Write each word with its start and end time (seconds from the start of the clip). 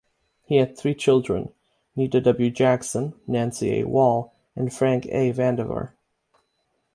He 0.47 0.55
had 0.55 0.75
three 0.75 0.95
children, 0.95 1.53
Nita 1.95 2.19
W. 2.21 2.49
Jackson, 2.49 3.13
Nancy 3.27 3.81
A. 3.81 3.87
Wahl, 3.87 4.33
and 4.55 4.73
Frank 4.73 5.05
A. 5.11 5.31
Vandiver. 5.31 5.91